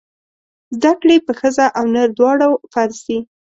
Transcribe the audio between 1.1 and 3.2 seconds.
په ښځه او نر دواړو فرض دی!